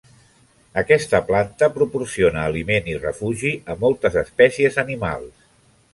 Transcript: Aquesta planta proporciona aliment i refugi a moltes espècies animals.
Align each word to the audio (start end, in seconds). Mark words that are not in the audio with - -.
Aquesta 0.81 1.19
planta 1.27 1.69
proporciona 1.75 2.47
aliment 2.53 2.89
i 2.95 2.97
refugi 3.03 3.55
a 3.75 3.79
moltes 3.85 4.19
espècies 4.23 4.85
animals. 4.87 5.51